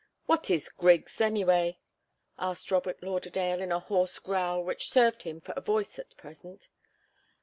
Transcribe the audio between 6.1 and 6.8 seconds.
present.